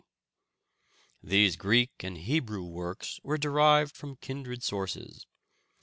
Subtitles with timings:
[1.21, 5.27] These Greek and Hebrew works were derived from kindred sources.